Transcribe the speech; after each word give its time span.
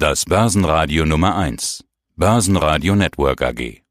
Das 0.00 0.26
Börsenradio 0.26 1.04
Nummer 1.04 1.34
1. 1.34 1.82
Börsenradio 2.14 2.94
Network 2.94 3.42
AG. 3.42 3.82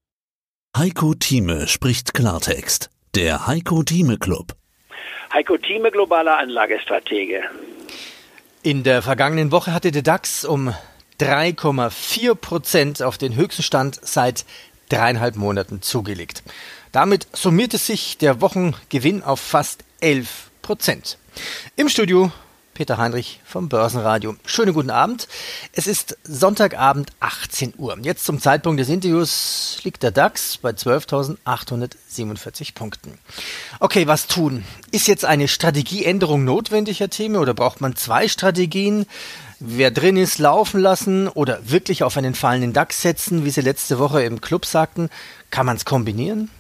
Heiko 0.78 1.14
Thieme 1.14 1.68
spricht 1.68 2.14
Klartext. 2.14 2.90
Der 3.14 3.46
Heiko 3.46 3.83
Thieme 3.83 4.17
Club. 4.17 4.55
Heiko 5.33 5.57
Thieme, 5.57 5.91
globaler 5.91 6.38
Anlagestratege. 6.38 7.41
In 8.63 8.83
der 8.83 9.01
vergangenen 9.01 9.51
Woche 9.51 9.73
hatte 9.73 9.91
der 9.91 10.01
DAX 10.01 10.46
um 10.46 10.73
3,4 11.20 12.35
Prozent 12.35 13.03
auf 13.03 13.17
den 13.17 13.35
höchsten 13.35 13.63
Stand 13.63 13.99
seit 14.01 14.46
dreieinhalb 14.87 15.35
Monaten 15.35 15.81
zugelegt. 15.81 16.41
Damit 16.94 17.27
summierte 17.34 17.77
sich 17.77 18.17
der 18.17 18.39
Wochengewinn 18.39 19.23
auf 19.23 19.41
fast 19.41 19.84
11 19.99 20.52
Prozent. 20.62 21.17
Im 21.76 21.89
Studio 21.89 22.31
Peter 22.77 22.99
Heinrich 22.99 23.41
vom 23.44 23.70
Börsenradio. 23.70 24.35
Schönen 24.45 24.71
guten 24.71 24.91
Abend. 24.91 25.27
Es 25.73 25.88
ist 25.88 26.16
Sonntagabend 26.23 27.09
18 27.20 27.73
Uhr. 27.76 27.98
Jetzt 28.04 28.23
zum 28.23 28.40
Zeitpunkt 28.40 28.80
des 28.80 28.88
Interviews 28.88 29.80
liegt 29.81 30.04
der 30.04 30.12
DAX 30.12 30.58
bei 30.58 30.70
12.847 30.70 32.76
Punkten. 32.76 33.18
Okay, 33.80 34.05
was 34.05 34.27
tun? 34.27 34.63
Ist 34.91 35.08
jetzt 35.08 35.26
eine 35.26 35.48
Strategieänderung 35.48 36.44
notwendig, 36.44 36.99
Herr 36.99 37.09
Theme, 37.09 37.40
oder 37.40 37.55
braucht 37.55 37.82
man 37.82 37.95
zwei 37.95 38.27
Strategien? 38.27 39.07
Wer 39.59 39.90
drin 39.90 40.16
ist, 40.16 40.38
laufen 40.38 40.80
lassen 40.80 41.30
oder 41.30 41.59
wirklich 41.63 42.04
auf 42.04 42.16
einen 42.16 42.35
fallenden 42.35 42.73
DAX 42.73 43.02
setzen, 43.02 43.44
wie 43.44 43.49
Sie 43.49 43.62
letzte 43.62 43.98
Woche 43.98 44.21
im 44.21 44.40
Club 44.40 44.68
sagten? 44.68 45.09
Kann 45.49 45.66
man 45.66 45.77
es 45.77 45.85
kombinieren? 45.85 46.52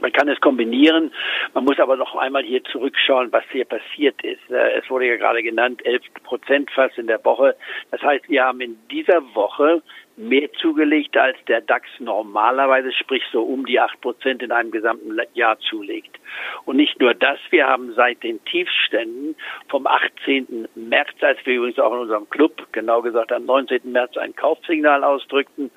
Man 0.00 0.12
kann 0.12 0.28
es 0.28 0.40
kombinieren. 0.40 1.12
Man 1.54 1.64
muss 1.64 1.78
aber 1.78 1.96
noch 1.96 2.16
einmal 2.16 2.42
hier 2.42 2.62
zurückschauen, 2.64 3.32
was 3.32 3.44
hier 3.52 3.64
passiert 3.64 4.22
ist. 4.22 4.50
Äh, 4.50 4.78
es 4.78 4.90
wurde 4.90 5.06
ja 5.06 5.16
gerade 5.16 5.42
genannt, 5.42 5.84
11 5.84 6.02
Prozent 6.24 6.70
fast 6.70 6.98
in 6.98 7.06
der 7.06 7.24
Woche. 7.24 7.56
Das 7.90 8.02
heißt, 8.02 8.28
wir 8.28 8.44
haben 8.44 8.60
in 8.60 8.78
dieser 8.90 9.22
Woche 9.34 9.82
mehr 10.20 10.52
zugelegt, 10.52 11.16
als 11.16 11.36
der 11.48 11.62
DAX 11.62 11.88
normalerweise, 11.98 12.92
sprich 12.92 13.22
so 13.32 13.42
um 13.42 13.64
die 13.64 13.80
acht 13.80 14.00
Prozent 14.00 14.42
in 14.42 14.52
einem 14.52 14.70
gesamten 14.70 15.18
Jahr 15.34 15.58
zulegt. 15.58 16.18
Und 16.66 16.76
nicht 16.76 17.00
nur 17.00 17.14
das, 17.14 17.38
wir 17.50 17.66
haben 17.66 17.94
seit 17.94 18.22
den 18.22 18.44
Tiefständen 18.44 19.34
vom 19.68 19.86
18. 19.86 20.68
März, 20.74 21.10
als 21.22 21.38
wir 21.44 21.54
übrigens 21.54 21.78
auch 21.78 21.92
in 21.94 22.00
unserem 22.00 22.28
Club, 22.28 22.66
genau 22.72 23.00
gesagt 23.02 23.32
am 23.32 23.46
19. 23.46 23.92
März 23.92 24.16
ein 24.18 24.36
Kaufsignal 24.36 25.02
ausdrückten, 25.04 25.70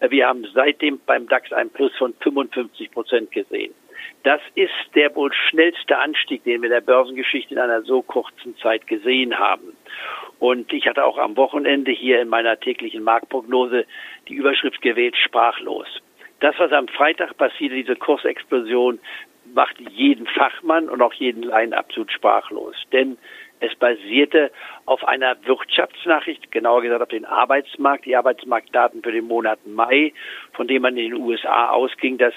äh, 0.00 0.10
wir 0.10 0.26
haben 0.26 0.46
seitdem 0.54 1.00
beim 1.04 1.28
DAX 1.28 1.52
ein 1.52 1.70
Plus 1.70 1.94
von 1.96 2.14
55 2.20 2.90
Prozent 2.90 3.30
gesehen. 3.30 3.74
Das 4.22 4.40
ist 4.54 4.70
der 4.94 5.14
wohl 5.14 5.32
schnellste 5.32 5.98
Anstieg, 5.98 6.44
den 6.44 6.62
wir 6.62 6.68
in 6.68 6.74
der 6.74 6.80
Börsengeschichte 6.80 7.54
in 7.54 7.60
einer 7.60 7.82
so 7.82 8.02
kurzen 8.02 8.56
Zeit 8.58 8.86
gesehen 8.86 9.38
haben. 9.38 9.76
Und 10.38 10.72
ich 10.72 10.86
hatte 10.86 11.04
auch 11.04 11.18
am 11.18 11.36
Wochenende 11.36 11.90
hier 11.90 12.20
in 12.20 12.28
meiner 12.28 12.58
täglichen 12.58 13.02
Marktprognose 13.02 13.86
die 14.28 14.34
Überschrift 14.34 14.80
gewählt, 14.82 15.16
sprachlos. 15.16 15.86
Das, 16.40 16.54
was 16.58 16.72
am 16.72 16.88
Freitag 16.88 17.36
passierte, 17.36 17.74
diese 17.74 17.96
Kursexplosion, 17.96 18.98
macht 19.54 19.78
jeden 19.90 20.26
Fachmann 20.26 20.88
und 20.88 21.02
auch 21.02 21.12
jeden 21.14 21.42
Laien 21.42 21.74
absolut 21.74 22.12
sprachlos. 22.12 22.76
Denn 22.92 23.18
es 23.60 23.74
basierte 23.74 24.50
auf 24.86 25.06
einer 25.06 25.36
Wirtschaftsnachricht, 25.44 26.50
genauer 26.50 26.82
gesagt 26.82 27.02
auf 27.02 27.08
den 27.08 27.26
Arbeitsmarkt, 27.26 28.06
die 28.06 28.16
Arbeitsmarktdaten 28.16 29.02
für 29.02 29.12
den 29.12 29.26
Monat 29.26 29.66
Mai, 29.66 30.14
von 30.54 30.66
dem 30.66 30.82
man 30.82 30.96
in 30.96 31.10
den 31.10 31.20
USA 31.20 31.68
ausging, 31.68 32.16
dass 32.16 32.34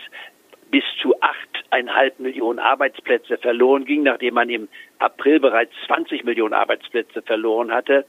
bis 0.74 0.84
zu 1.04 1.14
achteinhalb 1.22 2.20
Millionen 2.20 2.58
Arbeitsplätze 2.58 3.38
verloren 3.38 3.86
ging, 3.86 4.02
nachdem 4.02 4.34
man 4.34 4.50
im 4.50 4.68
April 4.98 5.40
bereits 5.40 5.72
20 5.86 6.24
Millionen 6.24 6.56
Arbeitsplätze 6.56 7.22
verloren 7.22 7.72
hatte. 7.72 8.06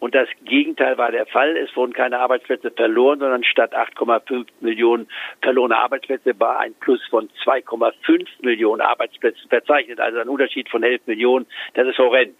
Und 0.00 0.16
das 0.16 0.28
Gegenteil 0.44 0.98
war 0.98 1.12
der 1.12 1.26
Fall. 1.26 1.56
Es 1.56 1.76
wurden 1.76 1.92
keine 1.92 2.18
Arbeitsplätze 2.18 2.72
verloren, 2.72 3.20
sondern 3.20 3.44
statt 3.44 3.72
8,5 3.72 4.48
Millionen 4.58 5.06
verlorene 5.42 5.78
Arbeitsplätze 5.78 6.34
war 6.40 6.58
ein 6.58 6.74
Plus 6.80 7.00
von 7.08 7.28
2,5 7.44 8.26
Millionen 8.42 8.80
Arbeitsplätzen 8.80 9.48
verzeichnet. 9.48 10.00
Also 10.00 10.18
ein 10.18 10.28
Unterschied 10.28 10.68
von 10.70 10.82
11 10.82 11.06
Millionen. 11.06 11.46
Das 11.74 11.86
ist 11.86 11.98
horrend. 11.98 12.34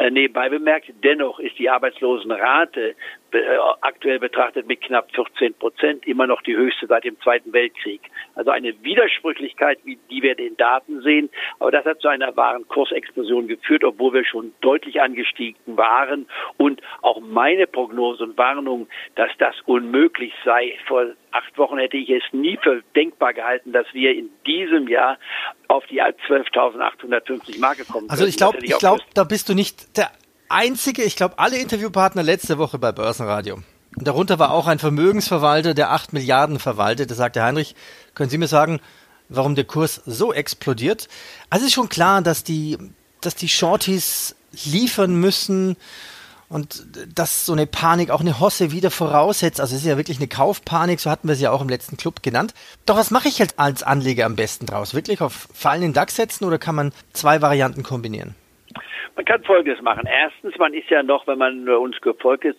Äh, 0.00 0.12
nebenbei 0.12 0.48
bemerkt, 0.48 0.86
dennoch 1.02 1.40
ist 1.40 1.58
die 1.58 1.68
Arbeitslosenrate 1.68 2.94
aktuell 3.80 4.18
betrachtet 4.18 4.66
mit 4.66 4.80
knapp 4.80 5.10
14 5.14 5.54
Prozent 5.54 6.06
immer 6.06 6.26
noch 6.26 6.42
die 6.42 6.56
höchste 6.56 6.86
seit 6.86 7.04
dem 7.04 7.20
Zweiten 7.20 7.52
Weltkrieg. 7.52 8.00
Also 8.34 8.50
eine 8.50 8.74
Widersprüchlichkeit, 8.82 9.78
wie 9.84 9.98
die 10.10 10.22
wir 10.22 10.32
in 10.32 10.44
den 10.48 10.56
Daten 10.56 11.02
sehen. 11.02 11.30
Aber 11.58 11.70
das 11.70 11.84
hat 11.84 12.00
zu 12.00 12.08
einer 12.08 12.36
wahren 12.36 12.66
Kursexplosion 12.68 13.48
geführt, 13.48 13.84
obwohl 13.84 14.12
wir 14.12 14.24
schon 14.24 14.52
deutlich 14.60 15.00
angestiegen 15.00 15.76
waren. 15.76 16.26
Und 16.56 16.80
auch 17.02 17.20
meine 17.20 17.66
Prognose 17.66 18.24
und 18.24 18.38
Warnung, 18.38 18.88
dass 19.14 19.30
das 19.38 19.54
unmöglich 19.66 20.32
sei, 20.44 20.78
vor 20.86 21.06
acht 21.32 21.56
Wochen 21.58 21.78
hätte 21.78 21.96
ich 21.96 22.10
es 22.10 22.22
nie 22.32 22.58
für 22.62 22.82
denkbar 22.96 23.32
gehalten, 23.32 23.72
dass 23.72 23.86
wir 23.92 24.12
in 24.12 24.30
diesem 24.46 24.88
Jahr 24.88 25.18
auf 25.68 25.86
die 25.86 26.02
12.850 26.02 27.60
Marke 27.60 27.84
kommen. 27.84 28.10
Also 28.10 28.26
ich 28.26 28.36
glaube, 28.36 28.58
ich 28.62 28.76
glaube, 28.78 29.02
da 29.14 29.24
bist 29.24 29.48
du 29.48 29.54
nicht 29.54 29.96
der 29.96 30.10
einzige. 30.50 31.02
Ich 31.02 31.16
glaube, 31.16 31.38
alle 31.38 31.58
Interviewpartner 31.58 32.22
letzte 32.22 32.58
Woche 32.58 32.78
bei 32.78 32.92
Börsenradio. 32.92 33.58
Darunter 33.96 34.38
war 34.38 34.52
auch 34.52 34.66
ein 34.66 34.78
Vermögensverwalter, 34.78 35.74
der 35.74 35.90
acht 35.90 36.12
Milliarden 36.12 36.58
verwaltet. 36.58 37.10
Da 37.10 37.14
sagte 37.14 37.42
Heinrich, 37.42 37.74
können 38.14 38.30
Sie 38.30 38.38
mir 38.38 38.48
sagen, 38.48 38.80
warum 39.28 39.54
der 39.54 39.64
Kurs 39.64 40.02
so 40.06 40.32
explodiert? 40.32 41.08
Also 41.48 41.66
ist 41.66 41.74
schon 41.74 41.88
klar, 41.88 42.22
dass 42.22 42.44
die, 42.44 42.78
dass 43.20 43.34
die 43.34 43.48
Shorties 43.48 44.36
liefern 44.64 45.14
müssen 45.14 45.76
und 46.48 46.84
dass 47.14 47.46
so 47.46 47.52
eine 47.52 47.66
Panik 47.66 48.10
auch 48.10 48.20
eine 48.20 48.40
Hosse 48.40 48.72
wieder 48.72 48.90
voraussetzt. 48.90 49.60
Also 49.60 49.74
es 49.74 49.82
ist 49.82 49.88
ja 49.88 49.96
wirklich 49.96 50.18
eine 50.18 50.28
Kaufpanik, 50.28 51.00
so 51.00 51.10
hatten 51.10 51.28
wir 51.28 51.36
sie 51.36 51.44
ja 51.44 51.52
auch 51.52 51.60
im 51.60 51.68
letzten 51.68 51.96
Club 51.96 52.22
genannt. 52.22 52.54
Doch 52.86 52.96
was 52.96 53.10
mache 53.10 53.28
ich 53.28 53.40
halt 53.40 53.58
als 53.58 53.82
Anleger 53.82 54.26
am 54.26 54.36
besten 54.36 54.66
draus? 54.66 54.94
Wirklich 54.94 55.20
auf 55.20 55.48
fallenden 55.54 55.92
DAX 55.92 56.16
setzen 56.16 56.44
oder 56.44 56.58
kann 56.58 56.74
man 56.74 56.92
zwei 57.12 57.40
Varianten 57.40 57.82
kombinieren? 57.84 58.34
Man 59.20 59.26
kann 59.26 59.44
Folgendes 59.44 59.82
machen. 59.82 60.08
Erstens, 60.10 60.56
man 60.56 60.72
ist 60.72 60.88
ja 60.88 61.02
noch, 61.02 61.26
wenn 61.26 61.36
man 61.36 61.68
uns 61.68 62.00
gefolgt 62.00 62.46
ist, 62.46 62.58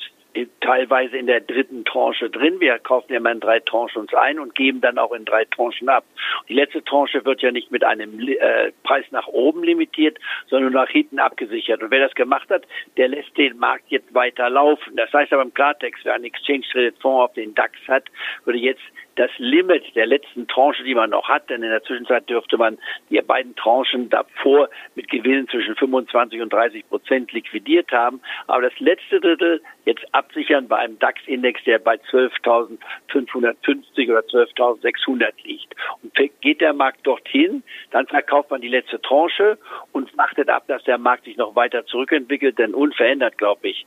teilweise 0.60 1.18
in 1.18 1.26
der 1.26 1.42
dritten 1.42 1.86
Tranche 1.86 2.30
drin. 2.30 2.60
Wir 2.60 2.78
kaufen 2.78 3.12
ja 3.12 3.18
immer 3.18 3.32
in 3.32 3.40
drei 3.40 3.62
Tranchen 3.62 4.02
uns 4.04 4.14
ein 4.14 4.38
und 4.38 4.54
geben 4.54 4.80
dann 4.80 5.00
auch 5.00 5.12
in 5.12 5.26
drei 5.26 5.46
Tranchen 5.46 5.90
ab. 5.90 6.04
Die 6.50 6.54
letzte 6.54 6.84
Tranche 6.84 7.26
wird 7.26 7.42
ja 7.42 7.52
nicht 7.52 7.72
mit 7.72 7.84
einem 7.84 8.20
äh, 8.20 8.72
Preis 8.84 9.06
nach 9.10 9.26
oben 9.26 9.64
limitiert, 9.64 10.20
sondern 10.52 10.74
nach 10.74 10.88
hinten 10.88 11.18
abgesichert. 11.18 11.82
Und 11.82 11.90
wer 11.90 12.08
das 12.08 12.14
gemacht 12.14 12.52
hat, 12.52 12.68
der 12.96 13.08
lässt 13.08 13.36
den 13.38 13.58
Markt 13.58 13.86
jetzt 13.88 14.14
weiter 14.14 14.48
laufen. 14.52 14.96
Das 14.98 15.12
heißt 15.12 15.34
aber 15.34 15.42
im 15.42 15.56
Klartext, 15.56 16.06
wer 16.06 16.14
einen 16.14 16.26
Exchange 16.26 16.62
Traded 16.72 17.00
Fonds 17.00 17.24
auf 17.24 17.34
den 17.34 17.56
DAX 17.56 17.74
hat, 17.88 18.04
würde 18.46 18.60
jetzt 18.60 18.84
das 19.22 19.32
Limit 19.38 19.96
der 19.96 20.08
letzten 20.08 20.48
Tranche, 20.48 20.84
die 20.84 20.96
man 20.96 21.12
noch 21.12 21.30
hat, 21.30 21.52
denn 21.52 21.62
in 21.62 21.70
der 21.70 21.84
Zwischenzeit 21.84 22.28
dürfte 22.28 22.58
man 22.58 22.80
die 23.12 23.22
beiden 23.22 23.56
Tranchen 23.56 24.10
davor 24.10 24.68
mit 24.96 25.12
Gewinnen 25.12 25.48
zwischen 25.48 25.76
25 25.76 26.42
und 26.42 26.52
30 26.52 26.90
Prozent 26.90 27.32
liquidiert 27.32 27.92
haben. 27.92 28.20
Aber 28.48 28.64
das 28.64 28.74
letzte 28.80 29.20
Drittel 29.20 29.62
jetzt 29.86 30.04
absichern 30.12 30.68
bei 30.68 30.78
einem 30.78 30.98
DAX-Index, 30.98 31.64
der 31.66 31.78
bei 31.78 31.96
12.550 31.96 34.10
oder 34.10 34.22
12.600 34.22 35.34
liegt. 35.44 35.76
Und 36.02 36.16
geht 36.42 36.62
der 36.62 36.74
Markt 36.74 37.06
dorthin, 37.06 37.62
dann 37.92 38.08
verkauft 38.08 38.50
man 38.50 38.62
die 38.62 38.70
letzte 38.70 39.00
Tranche 39.02 39.60
und 39.92 40.18
wartet 40.18 40.50
ab, 40.50 40.64
dass 40.68 40.84
der 40.86 40.98
Markt 40.98 41.26
sich 41.26 41.38
noch 41.38 41.56
weiter 41.56 41.86
zurückentwickelt, 41.86 42.58
denn 42.58 42.74
unverändert, 42.74 43.38
glaube 43.38 43.70
ich, 43.70 43.86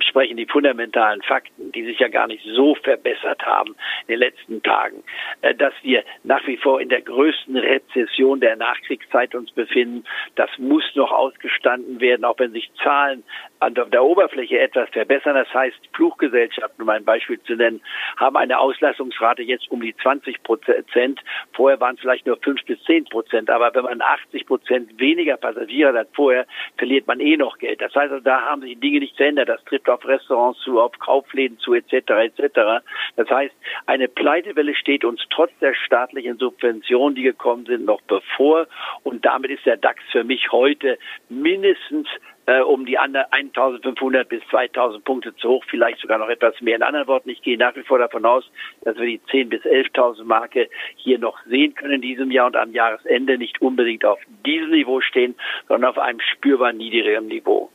sprechen 0.00 0.36
die 0.36 0.46
fundamentalen 0.46 1.22
Fakten, 1.22 1.70
die 1.70 1.84
sich 1.84 2.00
ja 2.00 2.08
gar 2.08 2.26
nicht 2.26 2.44
so 2.44 2.74
verbessert 2.74 3.46
haben 3.46 3.76
in 4.06 4.14
den 4.14 4.18
letzten 4.18 4.60
Tagen, 4.72 5.02
äh, 5.42 5.54
dass 5.54 5.74
wir 5.82 6.02
nach 6.24 6.46
wie 6.46 6.56
vor 6.56 6.80
in 6.80 6.88
der 6.88 7.02
größten 7.02 7.56
Rezession 7.56 8.40
der 8.40 8.56
Nachkriegszeit 8.56 9.34
uns 9.34 9.50
befinden. 9.52 10.04
Das 10.36 10.50
muss 10.58 10.84
noch 10.94 11.12
ausgestanden 11.12 12.00
werden, 12.00 12.24
auch 12.24 12.38
wenn 12.38 12.52
sich 12.52 12.70
Zahlen 12.82 13.22
an 13.60 13.74
der 13.74 14.02
Oberfläche 14.02 14.58
etwas 14.58 14.88
verbessern. 14.90 15.34
Das 15.34 15.52
heißt, 15.52 15.76
Fluggesellschaften, 15.94 16.82
um 16.82 16.88
ein 16.88 17.04
Beispiel 17.04 17.40
zu 17.42 17.54
nennen, 17.54 17.80
haben 18.16 18.36
eine 18.36 18.58
Auslassungsrate 18.58 19.42
jetzt 19.42 19.70
um 19.70 19.80
die 19.80 19.94
20 19.96 20.42
Prozent. 20.42 21.20
Vorher 21.52 21.78
waren 21.80 21.94
es 21.94 22.00
vielleicht 22.00 22.26
nur 22.26 22.38
5 22.38 22.64
bis 22.64 22.82
10 22.84 23.04
Prozent. 23.04 23.50
Aber 23.50 23.72
wenn 23.74 23.84
man 23.84 24.00
80 24.00 24.46
Prozent 24.46 24.98
weniger 24.98 25.36
Passagiere 25.36 25.96
hat 25.96 26.08
vorher, 26.14 26.46
verliert 26.76 27.06
man 27.06 27.20
eh 27.20 27.36
noch 27.36 27.58
Geld. 27.58 27.80
Das 27.80 27.94
heißt, 27.94 28.10
also, 28.10 28.24
da 28.24 28.42
haben 28.42 28.62
sich 28.62 28.74
die 28.74 28.80
Dinge 28.80 29.00
nicht 29.00 29.16
verändert. 29.16 29.48
Das 29.48 29.62
trifft 29.64 29.88
auf 29.88 30.04
Restaurants 30.06 30.60
zu, 30.60 30.80
auf 30.80 30.98
Kaufläden 30.98 31.58
zu, 31.58 31.74
etc., 31.74 31.92
etc. 32.10 32.84
Das 33.16 33.30
heißt, 33.30 33.54
eine 33.86 34.08
Pleitewelle 34.52 34.74
steht 34.74 35.04
uns 35.04 35.20
trotz 35.30 35.50
der 35.60 35.74
staatlichen 35.74 36.36
Subventionen, 36.38 37.14
die 37.14 37.22
gekommen 37.22 37.64
sind, 37.66 37.84
noch 37.84 38.00
bevor. 38.02 38.66
Und 39.02 39.24
damit 39.24 39.50
ist 39.50 39.64
der 39.64 39.76
DAX 39.76 40.02
für 40.10 40.24
mich 40.24 40.52
heute 40.52 40.98
mindestens 41.28 42.06
äh, 42.46 42.60
um 42.60 42.84
die 42.84 42.98
1500 42.98 44.28
bis 44.28 44.42
2000 44.50 45.04
Punkte 45.04 45.34
zu 45.36 45.48
hoch, 45.48 45.64
vielleicht 45.68 46.00
sogar 46.00 46.18
noch 46.18 46.28
etwas 46.28 46.60
mehr. 46.60 46.76
In 46.76 46.82
anderen 46.82 47.06
Worten, 47.06 47.30
ich 47.30 47.40
gehe 47.40 47.56
nach 47.56 47.74
wie 47.76 47.82
vor 47.82 47.98
davon 47.98 48.26
aus, 48.26 48.44
dass 48.82 48.96
wir 48.96 49.06
die 49.06 49.20
10 49.30 49.48
bis 49.48 49.62
11.000 49.62 50.24
Marke 50.24 50.68
hier 50.96 51.18
noch 51.18 51.38
sehen 51.46 51.74
können 51.74 51.94
in 51.94 52.02
diesem 52.02 52.30
Jahr 52.30 52.46
und 52.46 52.56
am 52.56 52.72
Jahresende 52.72 53.38
nicht 53.38 53.62
unbedingt 53.62 54.04
auf 54.04 54.18
diesem 54.44 54.70
Niveau 54.70 55.00
stehen, 55.00 55.34
sondern 55.68 55.90
auf 55.90 55.98
einem 55.98 56.20
spürbar 56.20 56.72
niedrigeren 56.72 57.28
Niveau. 57.28 57.70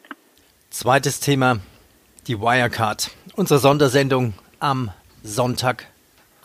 Zweites 0.69 1.21
Thema, 1.21 1.59
die 2.27 2.39
Wirecard, 2.39 3.09
unsere 3.35 3.59
Sondersendung 3.59 4.33
am 4.59 4.91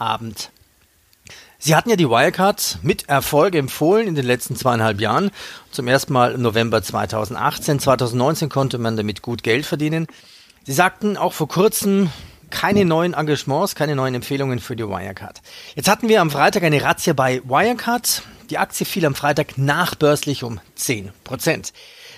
Sonntagabend. 0.03 0.51
Sie 1.59 1.77
hatten 1.77 1.91
ja 1.91 1.97
die 1.97 2.09
Wirecard 2.09 2.79
mit 2.83 3.09
Erfolg 3.09 3.55
empfohlen 3.55 4.09
in 4.09 4.17
den 4.17 4.27
letzten 4.27 4.57
zweieinhalb 4.57 5.01
Jahren. 5.01 5.31
Zum 5.71 5.87
ersten 5.87 6.13
Mal 6.13 6.33
im 6.33 6.43
November 6.43 6.83
2018. 6.83 7.79
2019 7.79 8.49
konnte 8.49 8.79
man 8.79 8.97
damit 8.97 9.23
gut 9.23 9.45
Geld 9.45 9.65
verdienen. 9.65 10.09
Sie 10.65 10.73
sagten 10.73 11.17
auch 11.17 11.33
vor 11.33 11.47
kurzem, 11.47 12.11
keine 12.51 12.85
neuen 12.85 13.15
Engagements, 13.15 13.77
keine 13.77 13.95
neuen 13.95 14.15
Empfehlungen 14.17 14.59
für 14.59 14.75
die 14.75 14.89
Wirecard. 14.89 15.41
Jetzt 15.77 15.89
hatten 15.89 16.09
wir 16.09 16.21
am 16.21 16.33
Freitag 16.33 16.65
eine 16.65 16.83
Razzia 16.83 17.13
bei 17.13 17.41
Wirecard. 17.45 18.23
Die 18.51 18.59
Aktie 18.59 18.85
fiel 18.85 19.07
am 19.07 19.15
Freitag 19.15 19.57
nachbörslich 19.57 20.43
um 20.43 20.61
10 20.75 21.13
Prozent. 21.23 21.73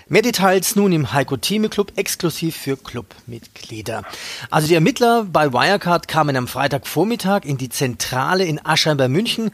Mehr 0.07 0.21
Details 0.21 0.77
nun 0.77 0.93
im 0.93 1.15
Heiko 1.15 1.39
Thieme 1.39 1.71
Club 1.71 1.93
exklusiv 1.97 2.55
für 2.57 2.77
Clubmitglieder. 2.77 4.03
Also 4.51 4.69
die 4.69 4.75
Ermittler 4.75 5.25
bei 5.25 5.55
Wirecard 5.55 6.09
kamen 6.09 6.37
am 6.37 6.47
Freitagvormittag 6.47 7.47
in 7.47 7.57
die 7.57 7.71
Zentrale 7.71 8.45
in 8.45 8.61
Aschheim 8.63 8.99
bei 8.99 9.09
München 9.09 9.51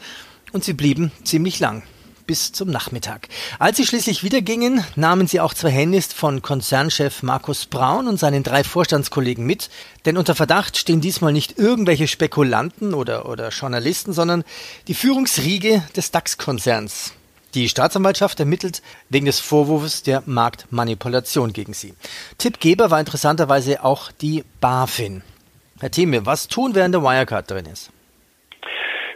und 0.50 0.64
sie 0.64 0.72
blieben 0.72 1.12
ziemlich 1.22 1.60
lang 1.60 1.84
bis 2.26 2.50
zum 2.50 2.68
Nachmittag. 2.68 3.28
Als 3.60 3.76
sie 3.76 3.86
schließlich 3.86 4.24
wieder 4.24 4.40
gingen, 4.40 4.84
nahmen 4.96 5.28
sie 5.28 5.38
auch 5.38 5.54
zwei 5.54 5.70
Handys 5.70 6.12
von 6.12 6.42
Konzernchef 6.42 7.22
Markus 7.22 7.66
Braun 7.66 8.08
und 8.08 8.18
seinen 8.18 8.42
drei 8.42 8.64
Vorstandskollegen 8.64 9.46
mit, 9.46 9.70
denn 10.04 10.16
unter 10.16 10.34
Verdacht 10.34 10.76
stehen 10.76 11.00
diesmal 11.00 11.32
nicht 11.32 11.58
irgendwelche 11.58 12.08
Spekulanten 12.08 12.94
oder, 12.94 13.28
oder 13.28 13.50
Journalisten, 13.50 14.12
sondern 14.12 14.42
die 14.88 14.94
Führungsriege 14.94 15.84
des 15.94 16.10
DAX-Konzerns. 16.10 17.12
Die 17.54 17.68
Staatsanwaltschaft 17.68 18.38
ermittelt 18.38 18.82
wegen 19.08 19.26
des 19.26 19.40
Vorwurfs 19.40 20.02
der 20.02 20.22
Marktmanipulation 20.26 21.52
gegen 21.52 21.72
sie. 21.72 21.94
Tippgeber 22.38 22.90
war 22.90 23.00
interessanterweise 23.00 23.84
auch 23.84 24.12
die 24.12 24.44
BaFin. 24.60 25.22
Herr 25.80 25.90
Thieme, 25.90 26.26
was 26.26 26.48
tun, 26.48 26.74
während 26.74 26.94
der 26.94 27.02
Wirecard 27.02 27.50
drin 27.50 27.66
ist? 27.66 27.90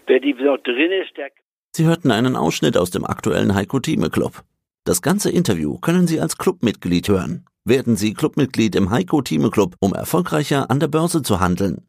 Wer 0.06 0.20
die 0.20 0.34
dort 0.34 0.66
drin 0.66 0.92
ist, 1.02 1.16
der 1.16 1.30
Sie 1.76 1.84
hörten 1.86 2.12
einen 2.12 2.36
Ausschnitt 2.36 2.76
aus 2.76 2.90
dem 2.90 3.04
aktuellen 3.04 3.54
Heiko 3.54 3.80
Thieme 3.80 4.08
Club. 4.08 4.44
Das 4.84 5.02
ganze 5.02 5.30
Interview 5.30 5.78
können 5.78 6.06
Sie 6.06 6.20
als 6.20 6.38
Clubmitglied 6.38 7.08
hören. 7.08 7.46
Werden 7.64 7.96
Sie 7.96 8.14
Clubmitglied 8.14 8.76
im 8.76 8.90
Heiko 8.90 9.22
Thieme 9.22 9.50
Club, 9.50 9.74
um 9.80 9.92
erfolgreicher 9.92 10.70
an 10.70 10.78
der 10.78 10.86
Börse 10.86 11.22
zu 11.22 11.40
handeln. 11.40 11.88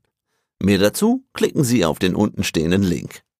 Mehr 0.60 0.80
dazu 0.80 1.24
klicken 1.34 1.64
Sie 1.64 1.86
auf 1.86 2.00
den 2.00 2.16
untenstehenden 2.16 2.82
Link. 2.82 3.26